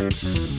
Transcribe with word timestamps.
Thank 0.00 0.24
you. 0.24 0.49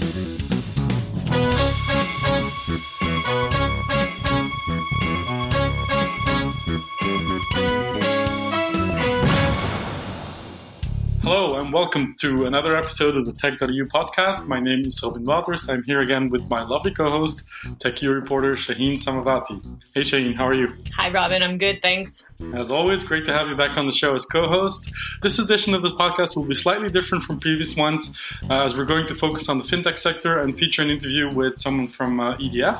Welcome 11.81 12.13
to 12.13 12.45
another 12.45 12.77
episode 12.77 13.17
of 13.17 13.25
the 13.25 13.33
Tech.eu 13.33 13.85
podcast. 13.87 14.47
My 14.47 14.59
name 14.59 14.85
is 14.85 15.01
Robin 15.01 15.25
Wouters. 15.25 15.67
I'm 15.67 15.81
here 15.81 15.99
again 15.99 16.29
with 16.29 16.47
my 16.47 16.61
lovely 16.61 16.91
co-host, 16.91 17.43
TechEU 17.79 18.13
reporter 18.13 18.53
Shaheen 18.53 19.03
Samavati. 19.03 19.59
Hey 19.95 20.01
Shaheen, 20.01 20.37
how 20.37 20.45
are 20.45 20.53
you? 20.53 20.71
Hi 20.95 21.09
Robin, 21.09 21.41
I'm 21.41 21.57
good, 21.57 21.81
thanks. 21.81 22.23
As 22.53 22.69
always, 22.69 23.03
great 23.03 23.25
to 23.25 23.33
have 23.33 23.47
you 23.47 23.55
back 23.55 23.77
on 23.77 23.87
the 23.87 23.91
show 23.91 24.13
as 24.13 24.25
co-host. 24.25 24.91
This 25.21 25.39
edition 25.39 25.73
of 25.73 25.81
this 25.81 25.91
podcast 25.93 26.35
will 26.35 26.45
be 26.45 26.55
slightly 26.55 26.89
different 26.89 27.23
from 27.23 27.39
previous 27.39 27.75
ones, 27.75 28.17
uh, 28.49 28.61
as 28.61 28.75
we're 28.77 28.85
going 28.85 29.07
to 29.07 29.15
focus 29.15 29.49
on 29.49 29.57
the 29.57 29.63
fintech 29.63 29.97
sector 29.97 30.37
and 30.37 30.57
feature 30.57 30.81
an 30.83 30.91
interview 30.91 31.33
with 31.33 31.57
someone 31.57 31.87
from 31.87 32.19
uh, 32.19 32.37
EDF, 32.37 32.79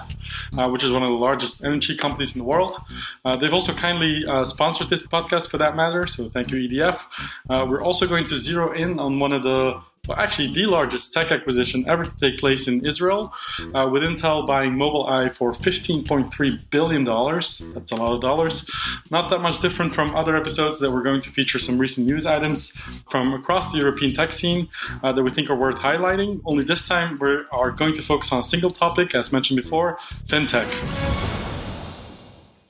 uh, 0.58 0.70
which 0.70 0.84
is 0.84 0.92
one 0.92 1.04
of 1.04 1.10
the 1.10 1.16
largest 1.16 1.64
energy 1.64 1.96
companies 1.96 2.36
in 2.36 2.40
the 2.40 2.46
world. 2.46 2.76
Uh, 3.24 3.36
they've 3.36 3.54
also 3.54 3.74
kindly 3.74 4.26
uh, 4.28 4.44
sponsored 4.44 4.90
this 4.90 5.08
podcast 5.08 5.50
for 5.50 5.58
that 5.58 5.76
matter, 5.76 6.06
so 6.06 6.30
thank 6.30 6.52
you 6.52 6.70
EDF. 6.70 7.02
Uh, 7.50 7.66
we're 7.70 7.84
also 7.84 8.08
going 8.08 8.26
to 8.26 8.38
zero 8.38 8.74
in 8.74 8.91
on 9.00 9.20
one 9.20 9.34
of 9.34 9.44
the 9.44 9.82
well, 10.08 10.18
actually 10.18 10.52
the 10.52 10.66
largest 10.66 11.14
tech 11.14 11.32
acquisition 11.32 11.88
ever 11.88 12.06
to 12.06 12.18
take 12.18 12.40
place 12.40 12.68
in 12.68 12.84
Israel, 12.84 13.32
uh, 13.76 13.88
with 13.92 14.02
Intel 14.02 14.48
buying 14.48 14.72
Mobileye 14.72 15.32
for 15.32 15.52
$15.3 15.52 16.70
billion. 16.72 17.04
That's 17.04 17.92
a 17.92 17.96
lot 17.96 18.14
of 18.14 18.20
dollars. 18.20 18.68
Not 19.12 19.30
that 19.30 19.42
much 19.42 19.62
different 19.62 19.94
from 19.94 20.16
other 20.16 20.36
episodes 20.36 20.80
that 20.80 20.92
we're 20.92 21.04
going 21.04 21.22
to 21.22 21.30
feature 21.30 21.60
some 21.60 21.78
recent 21.78 22.08
news 22.08 22.26
items 22.26 22.82
from 23.12 23.36
across 23.36 23.72
the 23.72 23.78
European 23.78 24.12
tech 24.14 24.32
scene 24.32 24.70
uh, 25.04 25.12
that 25.12 25.22
we 25.22 25.30
think 25.30 25.52
are 25.52 25.56
worth 25.56 25.78
highlighting. 25.78 26.42
Only 26.46 26.64
this 26.64 26.88
time 26.88 27.20
we 27.20 27.38
are 27.52 27.70
going 27.70 27.94
to 27.94 28.02
focus 28.02 28.32
on 28.32 28.40
a 28.40 28.44
single 28.44 28.72
topic, 28.72 29.14
as 29.14 29.32
mentioned 29.32 29.58
before 29.58 29.98
fintech. 30.26 30.68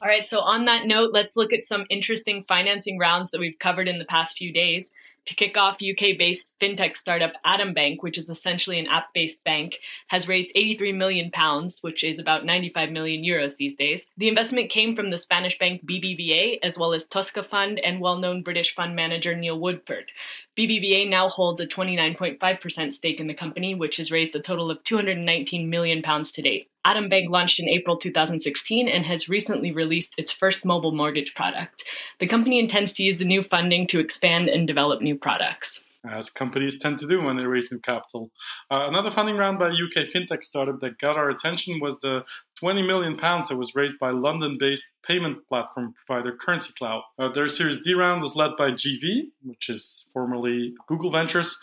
All 0.01 0.07
right, 0.07 0.25
so 0.25 0.39
on 0.41 0.65
that 0.65 0.85
note, 0.85 1.13
let's 1.13 1.37
look 1.37 1.53
at 1.53 1.63
some 1.63 1.85
interesting 1.89 2.43
financing 2.43 2.97
rounds 2.97 3.31
that 3.31 3.39
we've 3.39 3.59
covered 3.59 3.87
in 3.87 3.99
the 3.99 4.05
past 4.05 4.35
few 4.35 4.51
days. 4.51 4.87
To 5.27 5.35
kick 5.35 5.55
off, 5.55 5.77
UK 5.81 6.17
based 6.17 6.49
fintech 6.59 6.97
startup 6.97 7.33
Atom 7.45 7.73
Bank, 7.75 8.01
which 8.01 8.17
is 8.17 8.27
essentially 8.27 8.79
an 8.79 8.87
app 8.87 9.13
based 9.13 9.43
bank, 9.43 9.77
has 10.07 10.27
raised 10.27 10.49
83 10.55 10.93
million 10.93 11.29
pounds, 11.29 11.79
which 11.81 12.03
is 12.03 12.17
about 12.17 12.43
95 12.43 12.91
million 12.91 13.23
euros 13.23 13.55
these 13.55 13.75
days. 13.75 14.03
The 14.17 14.27
investment 14.27 14.71
came 14.71 14.95
from 14.95 15.11
the 15.11 15.19
Spanish 15.19 15.59
bank 15.59 15.85
BBVA, 15.85 16.57
as 16.63 16.75
well 16.75 16.91
as 16.91 17.07
Tosca 17.07 17.43
Fund 17.43 17.79
and 17.79 18.01
well 18.01 18.17
known 18.17 18.41
British 18.41 18.73
fund 18.73 18.95
manager 18.95 19.35
Neil 19.35 19.59
Woodford. 19.59 20.11
BBVA 20.57 21.07
now 21.07 21.29
holds 21.29 21.61
a 21.61 21.67
29.5% 21.67 22.91
stake 22.91 23.19
in 23.19 23.27
the 23.27 23.35
company, 23.35 23.75
which 23.75 23.97
has 23.97 24.11
raised 24.11 24.35
a 24.35 24.41
total 24.41 24.71
of 24.71 24.83
219 24.83 25.69
million 25.69 26.01
pounds 26.01 26.31
to 26.31 26.41
date. 26.41 26.70
Atom 26.83 27.09
Bank 27.09 27.29
launched 27.29 27.59
in 27.59 27.69
April 27.69 27.97
2016 27.97 28.87
and 28.87 29.05
has 29.05 29.29
recently 29.29 29.71
released 29.71 30.13
its 30.17 30.31
first 30.31 30.65
mobile 30.65 30.91
mortgage 30.91 31.35
product. 31.35 31.83
The 32.19 32.27
company 32.27 32.59
intends 32.59 32.93
to 32.93 33.03
use 33.03 33.17
the 33.17 33.25
new 33.25 33.43
funding 33.43 33.85
to 33.87 33.99
expand 33.99 34.49
and 34.49 34.67
develop 34.67 35.01
new 35.01 35.15
products. 35.15 35.83
As 36.03 36.31
companies 36.31 36.79
tend 36.79 36.97
to 36.99 37.07
do 37.07 37.21
when 37.21 37.37
they 37.37 37.45
raise 37.45 37.71
new 37.71 37.77
capital. 37.77 38.31
Uh, 38.71 38.87
another 38.87 39.11
funding 39.11 39.37
round 39.37 39.59
by 39.59 39.67
a 39.67 39.71
UK 39.71 40.07
fintech 40.07 40.43
startup 40.43 40.79
that 40.79 40.97
got 40.97 41.15
our 41.15 41.29
attention 41.29 41.79
was 41.79 41.99
the 41.99 42.23
20 42.59 42.81
million 42.81 43.15
pounds 43.15 43.49
that 43.49 43.57
was 43.57 43.75
raised 43.75 43.99
by 43.99 44.09
London-based 44.09 44.83
payment 45.05 45.47
platform 45.47 45.93
provider 46.07 46.35
Currency 46.35 46.73
Cloud. 46.75 47.03
Uh, 47.19 47.29
their 47.29 47.47
Series 47.47 47.77
D 47.77 47.93
round 47.93 48.21
was 48.21 48.35
led 48.35 48.51
by 48.57 48.71
GV, 48.71 49.29
which 49.43 49.69
is 49.69 50.09
formerly 50.11 50.73
Google 50.87 51.11
Ventures, 51.11 51.61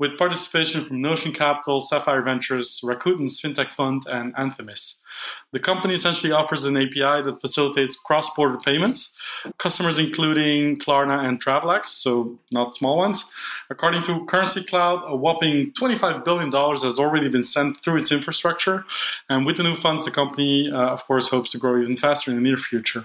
with 0.00 0.16
participation 0.16 0.82
from 0.82 1.02
Notion 1.02 1.30
Capital, 1.30 1.78
Sapphire 1.78 2.22
Ventures, 2.22 2.80
Rakuten's 2.82 3.40
FinTech 3.40 3.70
Fund, 3.72 4.04
and 4.06 4.34
Anthemis. 4.34 5.00
The 5.52 5.60
company 5.60 5.92
essentially 5.92 6.32
offers 6.32 6.64
an 6.64 6.76
API 6.78 7.22
that 7.22 7.38
facilitates 7.42 7.98
cross 7.98 8.34
border 8.34 8.56
payments, 8.56 9.14
customers 9.58 9.98
including 9.98 10.78
Klarna 10.78 11.22
and 11.22 11.44
Travelex, 11.44 11.88
so 11.88 12.38
not 12.50 12.74
small 12.74 12.96
ones. 12.96 13.30
According 13.68 14.02
to 14.04 14.24
Currency 14.24 14.64
Cloud, 14.64 15.02
a 15.06 15.14
whopping 15.14 15.72
$25 15.72 16.24
billion 16.24 16.50
has 16.50 16.98
already 16.98 17.28
been 17.28 17.44
sent 17.44 17.84
through 17.84 17.96
its 17.96 18.10
infrastructure. 18.10 18.86
And 19.28 19.44
with 19.44 19.58
the 19.58 19.64
new 19.64 19.74
funds, 19.74 20.06
the 20.06 20.10
company, 20.10 20.70
uh, 20.72 20.78
of 20.78 21.04
course, 21.04 21.30
hopes 21.30 21.50
to 21.50 21.58
grow 21.58 21.78
even 21.78 21.96
faster 21.96 22.30
in 22.30 22.38
the 22.38 22.42
near 22.42 22.56
future. 22.56 23.04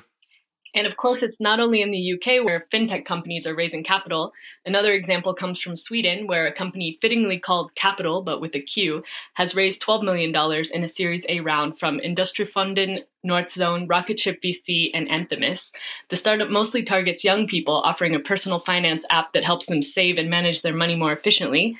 And 0.75 0.86
of 0.86 0.97
course, 0.97 1.24
it's 1.24 1.40
not 1.40 1.62
only 1.62 1.81
in 1.81 1.90
the 1.90 2.13
UK 2.13 2.44
where 2.44 2.68
fintech 2.72 3.06
companies 3.06 3.47
are 3.47 3.56
raising 3.56 3.84
capital. 3.84 4.34
Another 4.66 4.91
example 4.91 5.34
comes 5.34 5.59
from 5.59 5.78
Sweden, 5.78 6.28
where 6.28 6.46
a 6.46 6.52
company 6.52 6.97
fittingly 7.02 7.40
called 7.40 7.74
Qapital, 7.75 8.24
but 8.24 8.41
with 8.41 8.53
a 8.56 8.59
Q, 8.59 9.02
has 9.35 9.56
raised 9.56 9.81
$12 9.81 10.03
million 10.03 10.35
in 10.74 10.84
a 10.84 10.88
Series 10.88 11.25
A 11.30 11.40
round 11.40 11.80
from 11.80 12.02
Industrifonden, 12.02 13.03
Northzone, 13.25 13.90
Rocketship 13.90 14.41
VC, 14.44 14.91
and 14.94 15.08
Anthemis. 15.08 15.72
The 16.09 16.18
startup 16.18 16.50
mostly 16.50 16.84
targets 16.84 17.24
young 17.24 17.47
people, 17.47 17.75
offering 17.75 18.14
a 18.14 18.19
personal 18.19 18.59
finance 18.59 19.06
app 19.09 19.31
that 19.31 19.46
helps 19.46 19.68
them 19.68 19.81
save 19.81 20.18
and 20.18 20.30
manage 20.30 20.62
their 20.62 20.75
money 20.75 20.96
more 20.96 21.14
efficiently. 21.14 21.78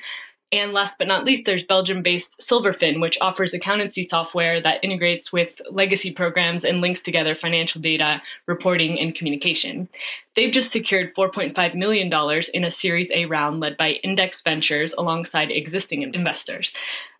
And 0.56 0.72
last 0.72 0.96
but 0.96 1.06
not 1.06 1.26
least, 1.26 1.44
there's 1.44 1.64
Belgium 1.64 2.02
based 2.02 2.40
Silverfin, 2.40 2.98
which 2.98 3.18
offers 3.20 3.52
accountancy 3.52 4.04
software 4.04 4.58
that 4.62 4.82
integrates 4.82 5.30
with 5.30 5.60
legacy 5.70 6.10
programs 6.10 6.64
and 6.64 6.80
links 6.80 7.02
together 7.02 7.34
financial 7.34 7.82
data, 7.82 8.22
reporting, 8.46 8.98
and 8.98 9.14
communication. 9.14 9.86
They've 10.34 10.52
just 10.52 10.72
secured 10.72 11.14
$4.5 11.14 11.74
million 11.74 12.10
in 12.54 12.64
a 12.64 12.70
Series 12.70 13.10
A 13.10 13.26
round 13.26 13.60
led 13.60 13.76
by 13.76 14.00
Index 14.02 14.40
Ventures 14.40 14.94
alongside 14.94 15.50
existing 15.50 16.00
investors. 16.02 16.72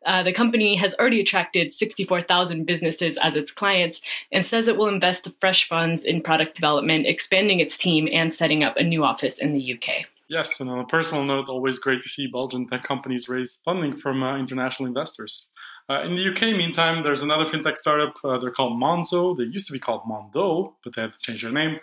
Uh, 0.06 0.22
the 0.22 0.32
company 0.32 0.74
has 0.76 0.94
already 0.94 1.20
attracted 1.20 1.74
64,000 1.74 2.64
businesses 2.64 3.18
as 3.22 3.36
its 3.36 3.50
clients 3.50 4.00
and 4.32 4.46
says 4.46 4.66
it 4.66 4.78
will 4.78 4.88
invest 4.88 5.28
fresh 5.40 5.68
funds 5.68 6.04
in 6.04 6.22
product 6.22 6.54
development, 6.54 7.04
expanding 7.06 7.60
its 7.60 7.76
team, 7.76 8.08
and 8.10 8.32
setting 8.32 8.64
up 8.64 8.78
a 8.78 8.82
new 8.82 9.04
office 9.04 9.38
in 9.38 9.54
the 9.54 9.74
UK. 9.74 10.06
Yes, 10.28 10.60
and 10.60 10.68
on 10.68 10.80
a 10.80 10.86
personal 10.86 11.24
note, 11.24 11.40
it's 11.40 11.50
always 11.50 11.78
great 11.78 12.02
to 12.02 12.08
see 12.08 12.26
Belgian 12.26 12.68
tech 12.68 12.82
companies 12.82 13.28
raise 13.28 13.60
funding 13.64 13.96
from 13.96 14.22
uh, 14.22 14.36
international 14.36 14.88
investors. 14.88 15.48
Uh, 15.88 16.02
in 16.02 16.16
the 16.16 16.30
UK, 16.30 16.56
meantime, 16.56 17.04
there's 17.04 17.22
another 17.22 17.44
fintech 17.44 17.78
startup. 17.78 18.16
Uh, 18.24 18.36
they're 18.38 18.50
called 18.50 18.72
Monzo. 18.80 19.36
They 19.36 19.44
used 19.44 19.68
to 19.68 19.72
be 19.72 19.78
called 19.78 20.02
Mondo, 20.04 20.74
but 20.82 20.96
they 20.96 21.02
had 21.02 21.12
to 21.12 21.18
change 21.20 21.42
their 21.42 21.52
name. 21.52 21.78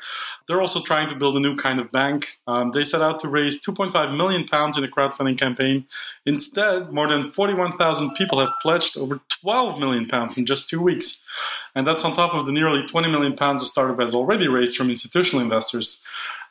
They're 0.45 0.59
also 0.59 0.81
trying 0.81 1.07
to 1.07 1.15
build 1.15 1.37
a 1.37 1.39
new 1.39 1.55
kind 1.55 1.79
of 1.79 1.89
bank. 1.89 2.27
Um, 2.45 2.71
they 2.73 2.83
set 2.83 3.01
out 3.01 3.21
to 3.21 3.29
raise 3.29 3.65
2.5 3.65 4.17
million 4.17 4.45
pounds 4.45 4.77
in 4.77 4.83
a 4.83 4.89
crowdfunding 4.89 5.37
campaign. 5.37 5.85
Instead, 6.25 6.91
more 6.91 7.07
than 7.07 7.31
41,000 7.31 8.13
people 8.15 8.39
have 8.39 8.51
pledged 8.61 8.97
over 8.97 9.21
12 9.41 9.79
million 9.79 10.05
pounds 10.05 10.37
in 10.37 10.45
just 10.45 10.67
two 10.67 10.81
weeks. 10.81 11.23
And 11.73 11.87
that's 11.87 12.03
on 12.03 12.13
top 12.13 12.33
of 12.33 12.45
the 12.45 12.51
nearly 12.51 12.85
20 12.85 13.09
million 13.09 13.37
pounds 13.37 13.61
the 13.61 13.67
startup 13.67 14.01
has 14.01 14.13
already 14.13 14.49
raised 14.49 14.75
from 14.75 14.89
institutional 14.89 15.41
investors 15.41 16.03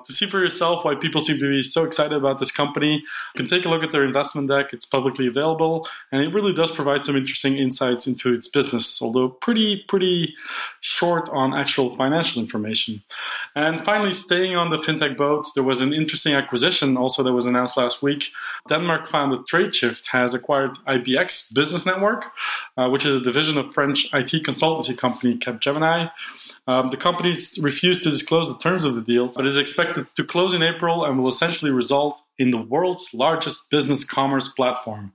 to 0.04 0.12
see 0.12 0.26
for 0.26 0.38
yourself 0.38 0.84
why 0.84 0.94
people 0.94 1.20
seem 1.20 1.38
to 1.38 1.48
be 1.48 1.62
so 1.62 1.84
excited 1.84 2.16
about 2.16 2.38
this 2.38 2.50
company, 2.50 2.94
you 2.94 3.36
can 3.36 3.46
take 3.46 3.64
a 3.64 3.68
look 3.68 3.82
at 3.82 3.92
their 3.92 4.04
investment 4.04 4.48
deck. 4.48 4.72
It's 4.72 4.86
publicly 4.86 5.26
available, 5.26 5.88
and 6.10 6.22
it 6.22 6.34
really 6.34 6.52
does 6.52 6.70
provide 6.70 7.04
some 7.04 7.16
interesting 7.16 7.56
insights 7.56 8.06
into 8.06 8.32
its 8.32 8.48
business, 8.48 9.00
although 9.00 9.28
pretty, 9.28 9.84
pretty 9.88 10.34
short 10.80 11.28
on 11.30 11.54
actual 11.54 11.90
financial 11.90 12.42
information. 12.42 13.02
And 13.54 13.84
finally, 13.84 14.12
staying 14.12 14.56
on 14.56 14.70
the 14.70 14.78
fintech 14.78 15.16
boat, 15.16 15.46
there 15.54 15.64
was 15.64 15.80
an 15.80 15.92
interesting 15.92 16.34
acquisition 16.34 16.96
also 16.96 17.22
that 17.22 17.32
was 17.32 17.46
announced 17.46 17.76
last 17.76 18.02
week. 18.02 18.30
Denmark 18.68 19.06
founded 19.06 19.40
TradeShift 19.40 20.06
has 20.08 20.32
acquired 20.32 20.72
IBX 20.86 21.52
Business 21.54 21.84
Network, 21.84 22.26
uh, 22.76 22.88
which 22.88 23.04
is 23.04 23.20
a 23.20 23.24
division 23.24 23.58
of 23.58 23.72
French 23.72 24.06
IT 24.14 24.44
consultancy 24.44 24.96
company 24.96 25.36
Capgemini. 25.36 26.10
Um, 26.66 26.90
the 26.90 26.96
companies 26.96 27.58
refused 27.62 28.04
to 28.04 28.10
disclose 28.10 28.48
the 28.48 28.56
terms 28.56 28.84
of 28.84 28.94
the 28.94 29.02
deal, 29.02 29.26
but 29.28 29.46
is 29.46 29.58
expected 29.58 30.06
to 30.14 30.24
close 30.24 30.54
in 30.54 30.62
April 30.62 31.04
and 31.04 31.18
will 31.18 31.28
essentially 31.28 31.72
result 31.72 32.22
in 32.38 32.50
the 32.50 32.60
world's 32.60 33.12
largest 33.14 33.70
business 33.70 34.04
commerce 34.04 34.48
platform 34.48 35.12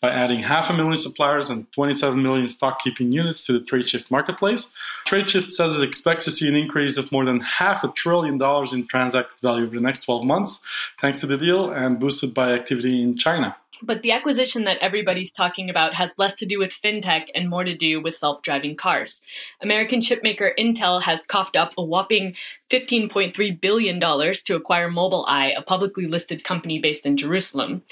by 0.00 0.10
adding 0.10 0.42
half 0.42 0.70
a 0.70 0.76
million 0.76 0.96
suppliers 0.96 1.50
and 1.50 1.70
27 1.72 2.22
million 2.22 2.46
stock 2.48 2.80
keeping 2.82 3.12
units 3.12 3.46
to 3.46 3.52
the 3.52 3.60
TradeShift 3.60 4.10
marketplace. 4.10 4.74
TradeShift 5.06 5.50
says 5.50 5.76
it 5.76 5.82
expects 5.82 6.24
to 6.24 6.30
see 6.30 6.48
an 6.48 6.56
increase 6.56 6.96
of 6.96 7.10
more 7.12 7.24
than 7.24 7.40
half 7.40 7.84
a 7.84 7.88
trillion 7.88 8.38
dollars 8.38 8.72
in 8.72 8.86
transacted 8.86 9.40
value 9.40 9.64
over 9.64 9.74
the 9.74 9.82
next 9.82 10.04
12 10.04 10.24
months, 10.24 10.66
thanks 11.00 11.20
to 11.20 11.26
the 11.26 11.36
deal 11.36 11.70
and 11.70 11.98
boosted 11.98 12.32
by 12.34 12.52
activity 12.52 13.02
in 13.02 13.16
China. 13.16 13.56
But 13.82 14.02
the 14.02 14.12
acquisition 14.12 14.64
that 14.64 14.78
everybody's 14.78 15.32
talking 15.32 15.70
about 15.70 15.94
has 15.94 16.18
less 16.18 16.36
to 16.36 16.46
do 16.46 16.58
with 16.58 16.70
fintech 16.70 17.28
and 17.34 17.48
more 17.48 17.64
to 17.64 17.74
do 17.74 18.00
with 18.00 18.14
self 18.14 18.42
driving 18.42 18.76
cars. 18.76 19.20
American 19.62 20.00
chipmaker 20.00 20.50
Intel 20.58 21.02
has 21.02 21.26
coughed 21.26 21.56
up 21.56 21.72
a 21.78 21.82
whopping 21.82 22.34
$15.3 22.70 23.60
billion 23.60 24.00
to 24.00 24.56
acquire 24.56 24.90
Mobileye, 24.90 25.56
a 25.56 25.62
publicly 25.62 26.06
listed 26.06 26.44
company 26.44 26.78
based 26.78 27.06
in 27.06 27.16
Jerusalem. 27.16 27.82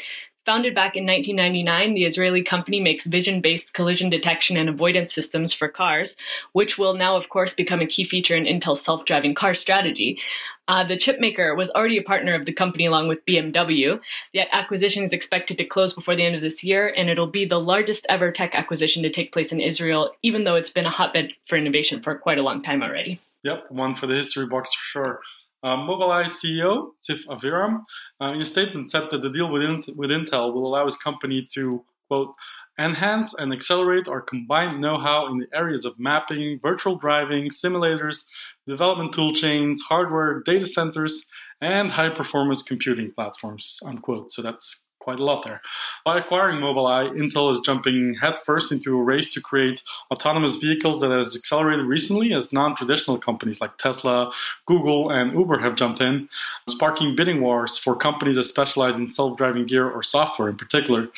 Founded 0.48 0.74
back 0.74 0.96
in 0.96 1.04
1999, 1.04 1.92
the 1.92 2.06
Israeli 2.06 2.42
company 2.42 2.80
makes 2.80 3.04
vision 3.04 3.42
based 3.42 3.74
collision 3.74 4.08
detection 4.08 4.56
and 4.56 4.66
avoidance 4.66 5.12
systems 5.12 5.52
for 5.52 5.68
cars, 5.68 6.16
which 6.54 6.78
will 6.78 6.94
now, 6.94 7.18
of 7.18 7.28
course, 7.28 7.52
become 7.52 7.82
a 7.82 7.86
key 7.86 8.02
feature 8.02 8.34
in 8.34 8.44
Intel's 8.44 8.80
self 8.80 9.04
driving 9.04 9.34
car 9.34 9.54
strategy. 9.54 10.18
Uh, 10.66 10.84
the 10.84 10.96
chipmaker 10.96 11.54
was 11.54 11.68
already 11.72 11.98
a 11.98 12.02
partner 12.02 12.34
of 12.34 12.46
the 12.46 12.52
company 12.54 12.86
along 12.86 13.08
with 13.08 13.26
BMW. 13.26 14.00
The 14.32 14.54
acquisition 14.54 15.04
is 15.04 15.12
expected 15.12 15.58
to 15.58 15.66
close 15.66 15.92
before 15.92 16.16
the 16.16 16.24
end 16.24 16.34
of 16.34 16.40
this 16.40 16.64
year, 16.64 16.94
and 16.96 17.10
it'll 17.10 17.26
be 17.26 17.44
the 17.44 17.60
largest 17.60 18.06
ever 18.08 18.32
tech 18.32 18.54
acquisition 18.54 19.02
to 19.02 19.10
take 19.10 19.34
place 19.34 19.52
in 19.52 19.60
Israel, 19.60 20.12
even 20.22 20.44
though 20.44 20.54
it's 20.54 20.70
been 20.70 20.86
a 20.86 20.90
hotbed 20.90 21.34
for 21.44 21.58
innovation 21.58 22.00
for 22.00 22.16
quite 22.16 22.38
a 22.38 22.42
long 22.42 22.62
time 22.62 22.82
already. 22.82 23.20
Yep, 23.42 23.70
one 23.70 23.92
for 23.92 24.06
the 24.06 24.14
history 24.14 24.46
books 24.46 24.72
for 24.72 24.82
sure. 24.82 25.20
Uh, 25.62 25.76
Mobileye 25.76 26.26
CEO 26.26 26.90
Ziv 27.08 27.26
Aviram, 27.26 27.84
uh, 28.20 28.32
in 28.32 28.40
a 28.40 28.44
statement, 28.44 28.90
said 28.90 29.04
that 29.10 29.22
the 29.22 29.30
deal 29.30 29.50
with, 29.50 29.62
with 29.96 30.10
Intel 30.10 30.52
will 30.52 30.66
allow 30.66 30.84
his 30.84 30.96
company 30.96 31.46
to, 31.54 31.84
quote, 32.08 32.34
enhance 32.78 33.34
and 33.34 33.52
accelerate 33.52 34.06
our 34.06 34.20
combined 34.20 34.80
know 34.80 34.98
how 34.98 35.26
in 35.26 35.38
the 35.38 35.46
areas 35.52 35.84
of 35.84 35.98
mapping, 35.98 36.60
virtual 36.62 36.96
driving, 36.96 37.50
simulators, 37.50 38.24
development 38.68 39.12
tool 39.12 39.32
chains, 39.34 39.82
hardware, 39.82 40.42
data 40.44 40.64
centers, 40.64 41.26
and 41.60 41.90
high 41.90 42.08
performance 42.08 42.62
computing 42.62 43.10
platforms. 43.10 43.80
Unquote. 43.84 44.30
So 44.30 44.42
that's 44.42 44.84
quite 45.08 45.20
a 45.20 45.24
lot 45.24 45.42
there. 45.42 45.62
By 46.04 46.18
acquiring 46.18 46.60
Mobileye, 46.60 47.16
Intel 47.16 47.50
is 47.50 47.60
jumping 47.60 48.16
headfirst 48.20 48.70
into 48.70 48.94
a 48.94 49.02
race 49.02 49.32
to 49.32 49.40
create 49.40 49.82
autonomous 50.10 50.56
vehicles 50.56 51.00
that 51.00 51.10
has 51.10 51.34
accelerated 51.34 51.86
recently 51.86 52.34
as 52.34 52.52
non-traditional 52.52 53.16
companies 53.16 53.58
like 53.58 53.78
Tesla, 53.78 54.30
Google, 54.66 55.08
and 55.10 55.32
Uber 55.32 55.60
have 55.60 55.76
jumped 55.76 56.02
in, 56.02 56.28
sparking 56.68 57.16
bidding 57.16 57.40
wars 57.40 57.78
for 57.78 57.96
companies 57.96 58.36
that 58.36 58.44
specialize 58.44 58.98
in 58.98 59.08
self-driving 59.08 59.64
gear 59.64 59.88
or 59.88 60.02
software 60.02 60.50
in 60.50 60.58
particular. 60.58 61.08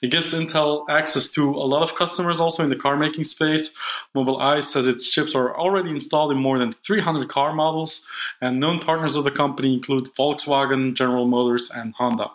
It 0.00 0.10
gives 0.10 0.32
Intel 0.32 0.88
access 0.88 1.30
to 1.32 1.50
a 1.50 1.68
lot 1.68 1.82
of 1.82 1.96
customers 1.96 2.40
also 2.40 2.62
in 2.62 2.70
the 2.70 2.76
car 2.76 2.96
making 2.96 3.24
space. 3.24 3.76
Mobileye 4.16 4.62
says 4.62 4.86
its 4.86 5.10
chips 5.10 5.34
are 5.34 5.54
already 5.54 5.90
installed 5.90 6.32
in 6.32 6.38
more 6.38 6.58
than 6.58 6.72
300 6.72 7.28
car 7.28 7.52
models, 7.52 8.08
and 8.40 8.58
known 8.58 8.80
partners 8.80 9.16
of 9.16 9.24
the 9.24 9.30
company 9.30 9.74
include 9.74 10.04
Volkswagen, 10.04 10.94
General 10.94 11.26
Motors, 11.26 11.70
and 11.70 11.92
Honda. 11.96 12.30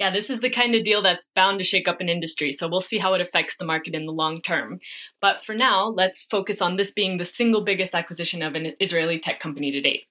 Yeah, 0.00 0.10
this 0.10 0.30
is 0.30 0.40
the 0.40 0.48
kind 0.48 0.74
of 0.74 0.82
deal 0.82 1.02
that's 1.02 1.26
bound 1.34 1.58
to 1.58 1.64
shake 1.64 1.86
up 1.86 2.00
an 2.00 2.08
industry, 2.08 2.54
so 2.54 2.66
we'll 2.66 2.80
see 2.80 2.96
how 2.96 3.12
it 3.12 3.20
affects 3.20 3.58
the 3.58 3.66
market 3.66 3.94
in 3.94 4.06
the 4.06 4.12
long 4.12 4.40
term. 4.40 4.80
But 5.20 5.44
for 5.44 5.54
now, 5.54 5.88
let's 5.88 6.24
focus 6.24 6.62
on 6.62 6.76
this 6.76 6.90
being 6.90 7.18
the 7.18 7.26
single 7.26 7.60
biggest 7.60 7.94
acquisition 7.94 8.40
of 8.40 8.54
an 8.54 8.72
Israeli 8.80 9.18
tech 9.18 9.40
company 9.40 9.70
to 9.72 9.80
date. 9.82 10.04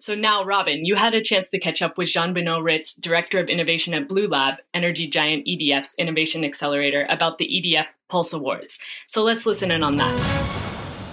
So 0.00 0.16
now, 0.16 0.44
Robin, 0.44 0.84
you 0.84 0.96
had 0.96 1.14
a 1.14 1.22
chance 1.22 1.48
to 1.50 1.60
catch 1.60 1.80
up 1.80 1.96
with 1.96 2.08
Jean 2.08 2.34
Benoit 2.34 2.60
Ritz, 2.60 2.96
Director 2.96 3.38
of 3.38 3.48
Innovation 3.48 3.94
at 3.94 4.08
Blue 4.08 4.26
Lab, 4.26 4.54
energy 4.74 5.06
giant 5.06 5.46
EDF's 5.46 5.94
Innovation 5.96 6.42
Accelerator, 6.44 7.06
about 7.08 7.38
the 7.38 7.46
EDF 7.46 7.86
Pulse 8.08 8.32
Awards. 8.32 8.80
So 9.06 9.22
let's 9.22 9.46
listen 9.46 9.70
in 9.70 9.84
on 9.84 9.96
that. 9.98 10.18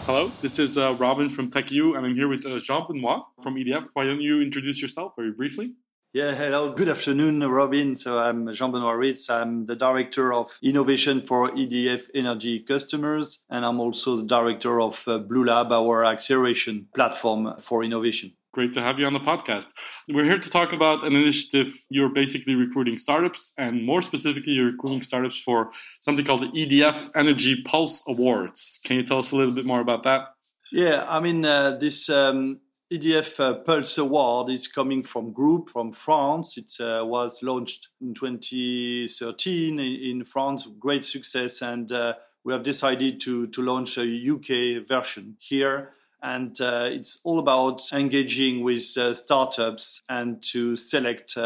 Hello, 0.07 0.31
this 0.41 0.57
is 0.57 0.75
uh, 0.75 0.95
Robin 0.97 1.29
from 1.29 1.51
Tech.eu, 1.51 1.93
and 1.93 2.03
I'm 2.03 2.15
here 2.15 2.27
with 2.27 2.47
uh, 2.47 2.57
Jean 2.57 2.87
Benoit 2.87 3.21
from 3.43 3.57
EDF. 3.57 3.89
Why 3.93 4.05
don't 4.05 4.21
you 4.21 4.41
introduce 4.41 4.81
yourself 4.81 5.13
very 5.15 5.33
briefly? 5.33 5.75
Yeah, 6.13 6.33
hello. 6.33 6.71
Good 6.71 6.87
afternoon, 6.87 7.41
Robin. 7.41 7.93
So 7.93 8.17
I'm 8.17 8.51
Jean-Benoit 8.53 8.95
Ritz. 8.95 9.29
I'm 9.29 9.65
the 9.65 9.75
Director 9.75 10.31
of 10.33 10.57
Innovation 10.63 11.25
for 11.27 11.51
EDF 11.51 12.03
Energy 12.15 12.61
Customers, 12.61 13.43
and 13.49 13.65
I'm 13.65 13.81
also 13.81 14.15
the 14.15 14.25
Director 14.25 14.79
of 14.79 15.03
uh, 15.05 15.17
Blue 15.17 15.43
Lab, 15.43 15.73
our 15.73 16.05
acceleration 16.05 16.87
platform 16.95 17.55
for 17.59 17.83
innovation. 17.83 18.31
Great 18.53 18.73
to 18.75 18.81
have 18.81 19.01
you 19.01 19.05
on 19.05 19.11
the 19.11 19.19
podcast. 19.19 19.67
We're 20.07 20.23
here 20.23 20.39
to 20.39 20.49
talk 20.49 20.71
about 20.71 21.03
an 21.03 21.13
initiative 21.13 21.73
you're 21.89 22.09
basically 22.09 22.55
recruiting 22.55 22.97
startups, 22.97 23.51
and 23.57 23.85
more 23.85 24.01
specifically, 24.01 24.53
you're 24.53 24.71
recruiting 24.71 25.01
startups 25.01 25.37
for 25.37 25.71
something 25.99 26.23
called 26.23 26.43
the 26.43 26.65
EDF 26.65 27.09
Energy 27.15 27.61
Pulse 27.63 28.01
Awards. 28.07 28.79
Can 28.85 28.95
you 28.95 29.03
tell 29.03 29.19
us 29.19 29.33
a 29.33 29.35
little 29.35 29.53
bit 29.53 29.65
more 29.65 29.81
about 29.81 30.03
that? 30.03 30.29
Yeah, 30.71 31.05
I 31.07 31.19
mean, 31.19 31.43
uh, 31.43 31.71
this 31.77 32.09
um, 32.09 32.61
EDF 32.89 33.41
uh, 33.41 33.53
Pulse 33.53 33.97
Award 33.97 34.49
is 34.49 34.69
coming 34.69 35.03
from 35.03 35.33
Group 35.33 35.71
from 35.71 35.91
France. 35.91 36.57
It 36.57 36.71
uh, 36.79 37.03
was 37.05 37.43
launched 37.43 37.89
in 37.99 38.13
2013 38.13 39.77
in, 39.77 40.23
France, 40.23 40.69
great 40.79 41.03
success, 41.03 41.61
and 41.61 41.91
uh, 41.91 42.13
we 42.45 42.53
have 42.53 42.63
decided 42.63 43.19
to 43.21 43.47
to 43.47 43.61
launch 43.61 43.97
a 43.97 44.03
UK 44.05 44.87
version 44.87 45.35
here. 45.39 45.91
And 46.23 46.59
uh, 46.61 46.87
it's 46.89 47.19
all 47.25 47.39
about 47.39 47.81
engaging 47.91 48.63
with 48.63 48.97
uh, 48.97 49.13
startups 49.13 50.01
and 50.07 50.41
to 50.53 50.77
select 50.77 51.37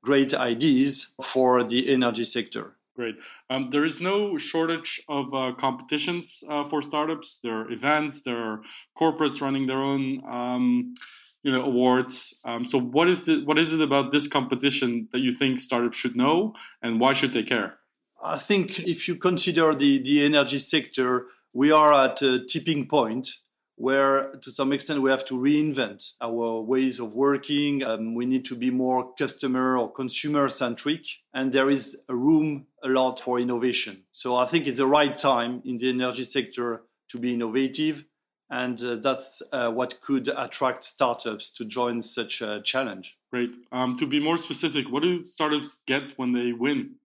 great 0.00 0.32
ideas 0.32 1.12
for 1.20 1.64
the 1.64 1.92
energy 1.92 2.24
sector. 2.24 2.76
Great. 2.94 3.16
Um, 3.50 3.70
there 3.70 3.84
is 3.84 4.00
no 4.00 4.38
shortage 4.38 5.02
of 5.08 5.34
uh, 5.34 5.52
competitions 5.58 6.44
uh, 6.48 6.64
for 6.64 6.80
startups. 6.80 7.40
There 7.42 7.62
are 7.62 7.70
events. 7.72 8.22
There 8.22 8.36
are 8.36 8.60
corporates 8.96 9.40
running 9.40 9.66
their 9.66 9.82
own, 9.82 10.22
um, 10.24 10.94
you 11.42 11.50
know, 11.50 11.64
awards. 11.64 12.40
Um, 12.44 12.68
so, 12.68 12.78
what 12.78 13.08
is 13.08 13.28
it? 13.28 13.46
What 13.46 13.58
is 13.58 13.72
it 13.72 13.80
about 13.80 14.12
this 14.12 14.28
competition 14.28 15.08
that 15.12 15.20
you 15.20 15.32
think 15.32 15.58
startups 15.58 15.98
should 15.98 16.14
know, 16.14 16.54
and 16.82 17.00
why 17.00 17.14
should 17.14 17.32
they 17.32 17.42
care? 17.42 17.78
I 18.22 18.38
think 18.38 18.78
if 18.78 19.08
you 19.08 19.16
consider 19.16 19.74
the 19.74 20.00
the 20.00 20.24
energy 20.24 20.58
sector, 20.58 21.26
we 21.52 21.72
are 21.72 21.92
at 21.92 22.22
a 22.22 22.44
tipping 22.44 22.86
point 22.86 23.28
where 23.76 24.36
to 24.36 24.50
some 24.50 24.72
extent 24.72 25.02
we 25.02 25.10
have 25.10 25.24
to 25.26 25.34
reinvent 25.34 26.12
our 26.20 26.60
ways 26.60 27.00
of 27.00 27.14
working. 27.14 27.82
Um, 27.82 28.14
we 28.14 28.26
need 28.26 28.44
to 28.46 28.56
be 28.56 28.70
more 28.70 29.12
customer 29.14 29.76
or 29.76 29.92
consumer 29.92 30.48
centric, 30.48 31.06
and 31.32 31.52
there 31.52 31.70
is 31.70 31.98
a 32.08 32.14
room 32.14 32.66
a 32.82 32.88
lot 32.88 33.20
for 33.20 33.40
innovation. 33.40 34.04
So 34.12 34.36
I 34.36 34.46
think 34.46 34.66
it's 34.66 34.78
the 34.78 34.86
right 34.86 35.14
time 35.14 35.62
in 35.64 35.78
the 35.78 35.90
energy 35.90 36.24
sector 36.24 36.82
to 37.08 37.18
be 37.18 37.34
innovative, 37.34 38.04
and 38.50 38.82
uh, 38.82 38.96
that's 38.96 39.42
uh, 39.52 39.70
what 39.70 40.00
could 40.00 40.28
attract 40.28 40.84
startups 40.84 41.50
to 41.50 41.64
join 41.64 42.02
such 42.02 42.42
a 42.42 42.60
challenge. 42.62 43.18
Great. 43.30 43.54
Um, 43.72 43.96
to 43.96 44.06
be 44.06 44.20
more 44.20 44.38
specific, 44.38 44.90
what 44.90 45.02
do 45.02 45.24
startups 45.24 45.82
get 45.86 46.16
when 46.16 46.32
they 46.32 46.52
win? 46.52 46.96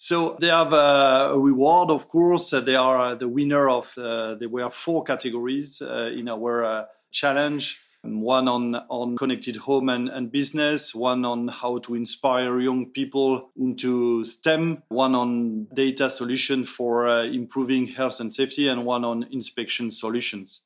So 0.00 0.36
they 0.40 0.46
have 0.46 0.72
a 0.72 1.32
reward, 1.36 1.90
of 1.90 2.08
course. 2.08 2.50
They 2.50 2.76
are 2.76 3.16
the 3.16 3.28
winner 3.28 3.68
of. 3.68 3.98
Uh, 3.98 4.36
there 4.36 4.48
were 4.48 4.70
four 4.70 5.02
categories 5.02 5.82
uh, 5.82 6.10
in 6.16 6.28
our 6.28 6.64
uh, 6.64 6.84
challenge. 7.10 7.80
One 8.02 8.46
on 8.46 8.76
on 8.88 9.16
connected 9.16 9.56
home 9.56 9.88
and, 9.88 10.08
and 10.08 10.30
business. 10.30 10.94
One 10.94 11.24
on 11.24 11.48
how 11.48 11.78
to 11.78 11.96
inspire 11.96 12.60
young 12.60 12.86
people 12.92 13.50
into 13.56 14.24
STEM. 14.24 14.84
One 14.88 15.16
on 15.16 15.66
data 15.74 16.10
solution 16.10 16.62
for 16.62 17.08
uh, 17.08 17.24
improving 17.24 17.88
health 17.88 18.20
and 18.20 18.32
safety, 18.32 18.68
and 18.68 18.86
one 18.86 19.04
on 19.04 19.26
inspection 19.32 19.90
solutions. 19.90 20.62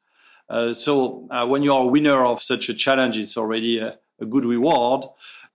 Uh, 0.51 0.75
so 0.75 1.27
uh, 1.31 1.47
when 1.47 1.63
you 1.63 1.73
are 1.73 1.85
a 1.85 1.87
winner 1.87 2.23
of 2.23 2.43
such 2.43 2.69
a 2.69 2.75
challenge, 2.75 3.17
it's 3.17 3.39
already 3.39 3.79
a, 3.79 3.99
a 4.21 4.27
good 4.27 4.45
reward. 4.45 5.07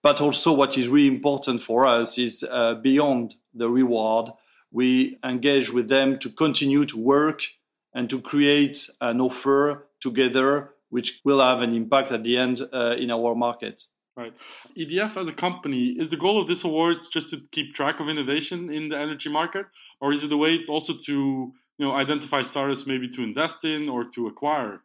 But 0.07 0.21
also, 0.21 0.53
what 0.53 0.77
is 0.77 0.87
really 0.87 1.13
important 1.13 1.59
for 1.59 1.85
us 1.85 2.17
is 2.17 2.41
uh, 2.49 2.75
beyond 2.75 3.35
the 3.53 3.69
reward, 3.69 4.31
we 4.71 5.17
engage 5.21 5.73
with 5.73 5.89
them 5.89 6.17
to 6.19 6.29
continue 6.29 6.85
to 6.85 6.97
work 6.97 7.41
and 7.93 8.09
to 8.09 8.21
create 8.21 8.89
an 9.01 9.19
offer 9.19 9.89
together 9.99 10.75
which 10.87 11.19
will 11.25 11.41
have 11.41 11.61
an 11.61 11.73
impact 11.73 12.13
at 12.13 12.23
the 12.23 12.37
end 12.37 12.61
uh, 12.71 12.95
in 12.97 13.11
our 13.11 13.35
market. 13.35 13.83
Right. 14.15 14.33
EDF 14.77 15.17
as 15.17 15.27
a 15.27 15.33
company, 15.33 15.97
is 15.99 16.07
the 16.07 16.15
goal 16.15 16.39
of 16.39 16.47
this 16.47 16.63
awards 16.63 17.09
just 17.09 17.29
to 17.31 17.41
keep 17.51 17.75
track 17.75 17.99
of 17.99 18.07
innovation 18.07 18.71
in 18.71 18.87
the 18.87 18.97
energy 18.97 19.29
market? 19.29 19.65
Or 19.99 20.13
is 20.13 20.23
it 20.23 20.31
a 20.31 20.37
way 20.37 20.63
also 20.69 20.93
to 20.93 21.11
you 21.77 21.85
know, 21.85 21.91
identify 21.91 22.43
startups 22.43 22.87
maybe 22.87 23.09
to 23.09 23.23
invest 23.23 23.65
in 23.65 23.89
or 23.89 24.05
to 24.05 24.27
acquire? 24.27 24.83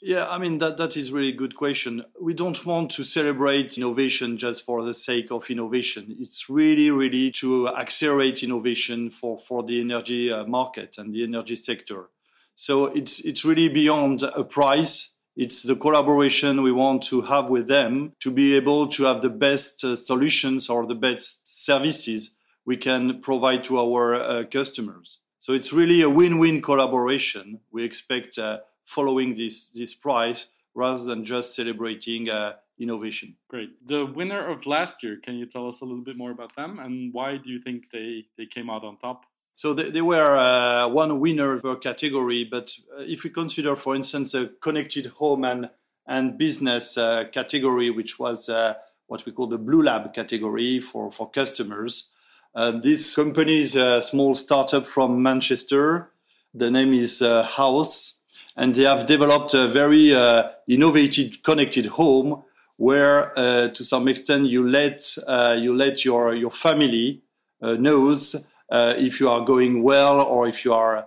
Yeah, 0.00 0.28
I 0.28 0.38
mean 0.38 0.58
that 0.58 0.76
that 0.76 0.96
is 0.96 1.12
really 1.12 1.30
a 1.30 1.36
good 1.36 1.56
question. 1.56 2.04
We 2.20 2.34
don't 2.34 2.64
want 2.64 2.90
to 2.92 3.04
celebrate 3.04 3.76
innovation 3.76 4.36
just 4.36 4.64
for 4.64 4.84
the 4.84 4.94
sake 4.94 5.30
of 5.30 5.50
innovation. 5.50 6.16
It's 6.18 6.48
really, 6.48 6.90
really 6.90 7.30
to 7.32 7.68
accelerate 7.68 8.42
innovation 8.42 9.10
for 9.10 9.38
for 9.38 9.62
the 9.62 9.80
energy 9.80 10.32
uh, 10.32 10.44
market 10.44 10.98
and 10.98 11.12
the 11.12 11.24
energy 11.24 11.56
sector. 11.56 12.10
So 12.54 12.86
it's 12.86 13.20
it's 13.20 13.44
really 13.44 13.68
beyond 13.68 14.22
a 14.22 14.44
price. 14.44 15.14
It's 15.36 15.62
the 15.62 15.74
collaboration 15.74 16.62
we 16.62 16.70
want 16.70 17.02
to 17.04 17.22
have 17.22 17.50
with 17.50 17.66
them 17.66 18.12
to 18.20 18.30
be 18.30 18.54
able 18.54 18.86
to 18.88 19.04
have 19.04 19.20
the 19.20 19.30
best 19.30 19.82
uh, 19.82 19.96
solutions 19.96 20.68
or 20.68 20.86
the 20.86 20.94
best 20.94 21.42
services 21.44 22.30
we 22.64 22.76
can 22.76 23.20
provide 23.20 23.64
to 23.64 23.78
our 23.80 24.14
uh, 24.14 24.44
customers. 24.44 25.18
So 25.38 25.52
it's 25.52 25.72
really 25.72 26.00
a 26.02 26.08
win-win 26.08 26.62
collaboration. 26.62 27.60
We 27.70 27.84
expect 27.84 28.38
uh, 28.38 28.58
following 28.84 29.34
this 29.34 29.70
this 29.70 29.94
prize 29.94 30.46
rather 30.74 31.04
than 31.04 31.24
just 31.24 31.54
celebrating 31.54 32.28
uh, 32.28 32.52
innovation. 32.78 33.36
Great. 33.48 33.86
The 33.86 34.04
winner 34.04 34.50
of 34.50 34.66
last 34.66 35.02
year, 35.02 35.18
can 35.22 35.36
you 35.36 35.46
tell 35.46 35.68
us 35.68 35.80
a 35.80 35.84
little 35.84 36.02
bit 36.02 36.16
more 36.16 36.32
about 36.32 36.56
them 36.56 36.78
and 36.78 37.12
why 37.12 37.36
do 37.36 37.50
you 37.50 37.60
think 37.60 37.90
they, 37.90 38.26
they 38.36 38.46
came 38.46 38.68
out 38.68 38.84
on 38.84 38.96
top? 38.96 39.26
So 39.54 39.72
they, 39.72 39.90
they 39.90 40.02
were 40.02 40.36
uh, 40.36 40.88
one 40.88 41.20
winner 41.20 41.60
per 41.60 41.76
category, 41.76 42.44
but 42.50 42.74
uh, 42.98 43.02
if 43.02 43.22
we 43.22 43.30
consider, 43.30 43.76
for 43.76 43.94
instance, 43.94 44.34
a 44.34 44.48
connected 44.60 45.06
home 45.06 45.44
and, 45.44 45.70
and 46.06 46.36
business 46.36 46.98
uh, 46.98 47.24
category, 47.30 47.90
which 47.90 48.18
was 48.18 48.48
uh, 48.48 48.74
what 49.06 49.24
we 49.24 49.32
call 49.32 49.46
the 49.46 49.58
Blue 49.58 49.82
Lab 49.82 50.12
category 50.12 50.80
for, 50.80 51.10
for 51.12 51.30
customers, 51.30 52.10
Uh, 52.56 52.70
this 52.70 53.16
company 53.16 53.58
is 53.58 53.74
a 53.74 54.00
small 54.00 54.32
startup 54.34 54.86
from 54.86 55.20
Manchester. 55.20 56.12
The 56.54 56.70
name 56.70 56.94
is 56.94 57.20
uh, 57.20 57.42
Howz, 57.42 58.20
and 58.56 58.74
they 58.74 58.84
have 58.84 59.06
developed 59.06 59.54
a 59.54 59.68
very 59.68 60.14
uh, 60.14 60.44
innovative 60.68 61.42
connected 61.42 61.86
home 61.86 62.42
where, 62.76 63.38
uh, 63.38 63.68
to 63.68 63.84
some 63.84 64.08
extent, 64.08 64.46
you 64.46 64.68
let 64.68 65.16
uh, 65.26 65.56
you 65.58 65.74
let 65.76 66.04
your 66.04 66.34
your 66.34 66.50
family 66.50 67.22
uh, 67.62 67.74
knows 67.74 68.36
if 68.70 69.20
you 69.20 69.28
are 69.28 69.44
going 69.44 69.82
well 69.82 70.20
or 70.20 70.48
if 70.48 70.64
you 70.64 70.72
are 70.72 71.06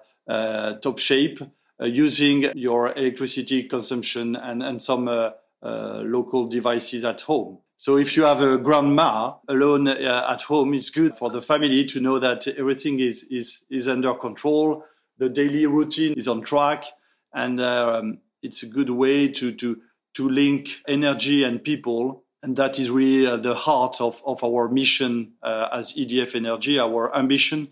top 0.82 1.00
shape 1.00 1.40
using 1.80 2.46
your 2.56 2.98
electricity 2.98 3.64
consumption 3.64 4.36
and 4.36 4.64
and 4.64 4.82
some 4.82 5.10
local 5.62 6.48
devices 6.48 7.04
at 7.04 7.22
home. 7.22 7.60
So 7.80 7.98
if 7.98 8.18
you 8.18 8.24
have 8.24 8.42
a 8.42 8.58
grandma 8.58 9.36
alone 9.48 9.88
uh, 9.88 10.28
at 10.28 10.42
home, 10.42 10.74
it's 10.74 10.90
good 10.90 11.16
for 11.16 11.30
the 11.30 11.42
family 11.42 11.86
to 11.86 12.02
know 12.02 12.18
that 12.18 12.48
everything 12.48 13.00
is, 13.00 13.24
is, 13.30 13.66
is 13.70 13.88
under 13.88 14.16
control. 14.16 14.84
The 15.20 15.30
daily 15.30 15.68
routine 15.68 16.14
is 16.14 16.28
on 16.28 16.42
track. 16.42 16.86
And 17.34 17.62
um, 17.62 18.20
it's 18.42 18.64
a 18.64 18.68
good 18.68 18.90
way 18.90 19.28
to, 19.30 19.52
to, 19.54 19.82
to 20.16 20.30
link 20.30 20.70
energy 20.88 21.44
and 21.44 21.64
people. 21.64 22.24
And 22.44 22.56
that 22.56 22.80
is 22.80 22.90
really 22.90 23.28
uh, 23.28 23.38
the 23.38 23.56
heart 23.56 24.00
of, 24.00 24.22
of 24.26 24.44
our 24.44 24.70
mission 24.70 25.34
uh, 25.42 25.70
as 25.72 25.94
EDF 25.94 26.36
Energy, 26.36 26.80
our 26.80 27.16
ambition. 27.16 27.70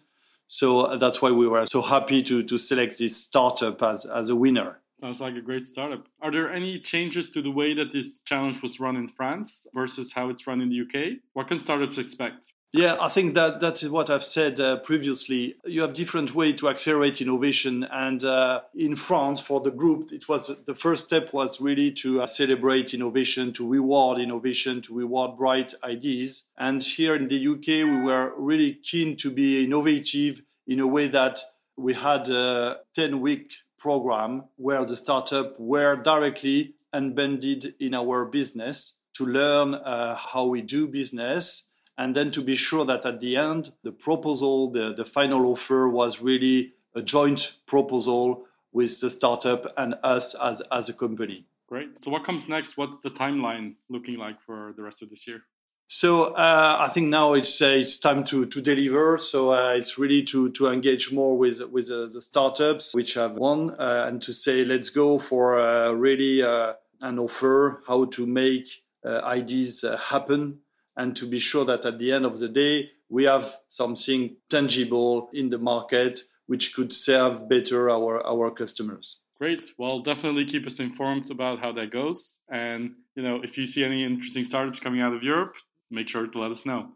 So 0.47 0.81
uh, 0.81 0.97
that's 0.97 1.21
why 1.21 1.31
we 1.31 1.47
were 1.47 1.65
so 1.65 1.81
happy 1.81 2.21
to, 2.23 2.43
to 2.43 2.57
select 2.57 2.99
this 2.99 3.17
startup 3.17 3.81
as, 3.83 4.05
as 4.05 4.29
a 4.29 4.35
winner. 4.35 4.79
Sounds 5.01 5.19
like 5.19 5.35
a 5.35 5.41
great 5.41 5.67
startup. 5.67 6.07
Are 6.21 6.31
there 6.31 6.51
any 6.51 6.79
changes 6.79 7.29
to 7.31 7.41
the 7.41 7.51
way 7.51 7.73
that 7.73 7.91
this 7.91 8.21
challenge 8.21 8.61
was 8.61 8.79
run 8.79 8.95
in 8.95 9.07
France 9.07 9.67
versus 9.73 10.13
how 10.13 10.29
it's 10.29 10.47
run 10.47 10.61
in 10.61 10.69
the 10.69 10.81
UK? 10.81 11.17
What 11.33 11.47
can 11.47 11.59
startups 11.59 11.97
expect? 11.97 12.53
Yeah, 12.77 12.97
I 12.99 13.07
think 13.07 13.35
that 13.35 13.61
that 13.61 13.81
is 13.83 13.89
what 13.89 14.09
I've 14.09 14.21
said 14.21 14.59
uh, 14.59 14.75
previously. 14.79 15.55
You 15.63 15.79
have 15.83 15.93
different 15.93 16.35
ways 16.35 16.59
to 16.59 16.67
accelerate 16.67 17.21
innovation, 17.21 17.87
and 17.89 18.21
uh, 18.21 18.63
in 18.75 18.97
France, 18.97 19.39
for 19.39 19.61
the 19.61 19.71
group, 19.71 20.11
it 20.11 20.27
was 20.27 20.51
the 20.65 20.75
first 20.75 21.05
step 21.05 21.31
was 21.31 21.61
really 21.61 21.93
to 21.93 22.21
uh, 22.21 22.27
celebrate 22.27 22.93
innovation, 22.93 23.53
to 23.53 23.65
reward 23.65 24.19
innovation, 24.19 24.81
to 24.81 24.93
reward 24.93 25.37
bright 25.37 25.73
ideas. 25.85 26.49
And 26.57 26.83
here 26.83 27.15
in 27.15 27.29
the 27.29 27.47
UK, 27.47 27.87
we 27.89 28.01
were 28.03 28.33
really 28.37 28.73
keen 28.73 29.15
to 29.17 29.31
be 29.31 29.63
innovative 29.63 30.41
in 30.67 30.81
a 30.81 30.87
way 30.87 31.07
that 31.07 31.39
we 31.77 31.93
had 31.93 32.27
a 32.27 32.79
ten 32.93 33.21
week 33.21 33.53
program 33.77 34.49
where 34.57 34.83
the 34.83 34.97
startup 34.97 35.57
were 35.57 35.95
directly 35.95 36.73
embedded 36.93 37.75
in 37.79 37.95
our 37.95 38.25
business 38.25 38.99
to 39.13 39.25
learn 39.25 39.75
uh, 39.75 40.15
how 40.15 40.43
we 40.43 40.61
do 40.61 40.89
business 40.89 41.71
and 41.97 42.15
then 42.15 42.31
to 42.31 42.41
be 42.41 42.55
sure 42.55 42.85
that 42.85 43.05
at 43.05 43.19
the 43.19 43.35
end 43.35 43.71
the 43.83 43.91
proposal 43.91 44.69
the, 44.69 44.93
the 44.93 45.05
final 45.05 45.45
offer 45.45 45.87
was 45.87 46.21
really 46.21 46.73
a 46.93 47.01
joint 47.01 47.57
proposal 47.65 48.45
with 48.71 48.99
the 48.99 49.09
startup 49.09 49.73
and 49.77 49.95
us 50.03 50.35
as, 50.35 50.61
as 50.71 50.89
a 50.89 50.93
company. 50.93 51.45
Great. 51.67 52.03
So 52.03 52.11
what 52.11 52.23
comes 52.23 52.47
next? 52.47 52.77
What's 52.77 52.99
the 52.99 53.09
timeline 53.09 53.75
looking 53.89 54.17
like 54.17 54.41
for 54.41 54.73
the 54.75 54.83
rest 54.83 55.01
of 55.01 55.09
this 55.09 55.27
year? 55.27 55.43
So 55.87 56.33
uh, 56.33 56.77
I 56.79 56.89
think 56.89 57.07
now 57.07 57.33
it's 57.33 57.61
uh, 57.61 57.67
it's 57.67 57.99
time 57.99 58.23
to 58.25 58.45
to 58.47 58.61
deliver. 58.61 59.17
So 59.17 59.51
uh, 59.53 59.73
it's 59.75 59.97
really 59.97 60.23
to 60.23 60.49
to 60.51 60.67
engage 60.67 61.11
more 61.11 61.37
with 61.37 61.61
with 61.71 61.89
uh, 61.91 62.07
the 62.11 62.21
startups 62.21 62.93
which 62.93 63.13
have 63.13 63.33
won 63.33 63.75
uh, 63.79 64.05
and 64.07 64.21
to 64.23 64.33
say 64.33 64.63
let's 64.63 64.89
go 64.89 65.19
for 65.19 65.59
uh, 65.59 65.91
really 65.91 66.41
an 66.41 67.19
offer 67.19 67.83
how 67.87 68.05
to 68.05 68.25
make 68.25 68.67
ideas 69.05 69.85
happen 70.09 70.59
and 70.97 71.15
to 71.15 71.27
be 71.27 71.39
sure 71.39 71.65
that 71.65 71.85
at 71.85 71.99
the 71.99 72.11
end 72.11 72.25
of 72.25 72.39
the 72.39 72.49
day 72.49 72.91
we 73.09 73.25
have 73.25 73.59
something 73.67 74.35
tangible 74.49 75.29
in 75.33 75.49
the 75.49 75.57
market 75.57 76.21
which 76.47 76.75
could 76.75 76.93
serve 76.93 77.49
better 77.49 77.89
our 77.89 78.25
our 78.25 78.51
customers. 78.51 79.19
Great. 79.37 79.71
Well, 79.77 79.99
definitely 79.99 80.45
keep 80.45 80.65
us 80.65 80.79
informed 80.79 81.29
about 81.29 81.59
how 81.59 81.71
that 81.73 81.91
goes. 81.91 82.39
And 82.49 82.95
you 83.15 83.23
know, 83.23 83.41
if 83.43 83.57
you 83.57 83.65
see 83.65 83.83
any 83.83 84.03
interesting 84.03 84.43
startups 84.43 84.79
coming 84.79 85.01
out 85.01 85.13
of 85.13 85.23
Europe, 85.23 85.55
make 85.91 86.07
sure 86.07 86.27
to 86.27 86.39
let 86.39 86.51
us 86.51 86.65
know. 86.65 86.89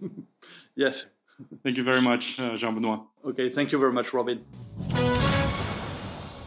yes. 0.76 1.06
Thank 1.62 1.76
you 1.76 1.84
very 1.84 2.00
much, 2.00 2.38
uh, 2.38 2.56
Jean 2.56 2.74
Benoit. 2.74 3.00
Okay, 3.24 3.48
thank 3.48 3.72
you 3.72 3.78
very 3.78 3.92
much, 3.92 4.12
Robin. 4.14 4.44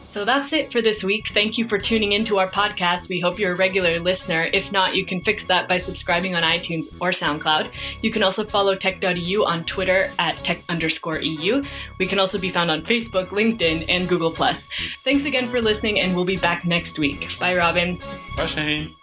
So 0.10 0.26
that's 0.26 0.52
it 0.52 0.72
for 0.72 0.82
this 0.82 1.04
week. 1.04 1.28
Thank 1.30 1.58
you 1.58 1.68
for 1.68 1.78
tuning 1.78 2.14
into 2.14 2.40
our 2.40 2.48
podcast. 2.48 3.08
We 3.08 3.20
hope 3.20 3.38
you're 3.38 3.52
a 3.52 3.56
regular 3.56 4.00
listener. 4.00 4.50
If 4.52 4.72
not, 4.72 4.96
you 4.96 5.06
can 5.06 5.22
fix 5.22 5.46
that 5.46 5.68
by 5.68 5.78
subscribing 5.78 6.34
on 6.34 6.44
iTunes 6.44 7.00
or 7.00 7.12
SoundCloud. 7.12 7.72
You 8.02 8.12
can 8.12 8.24
also 8.24 8.44
follow 8.44 8.74
tech.eu 8.76 9.44
on 9.44 9.64
Twitter 9.66 10.12
at 10.18 10.36
tech 10.38 10.64
underscore 10.70 11.20
EU. 11.20 11.62
We 12.00 12.08
can 12.08 12.18
also 12.20 12.40
be 12.40 12.50
found 12.50 12.72
on 12.72 12.82
Facebook, 12.82 13.28
LinkedIn, 13.28 13.86
and 13.90 14.08
Google. 14.10 14.32
Thanks 14.32 15.26
again 15.26 15.50
for 15.50 15.62
listening, 15.62 16.00
and 16.00 16.16
we'll 16.16 16.26
be 16.26 16.38
back 16.38 16.66
next 16.66 17.00
week. 17.00 17.38
Bye, 17.40 17.56
Robin. 17.56 18.00
Bye, 18.36 18.48
Shane. 18.48 18.96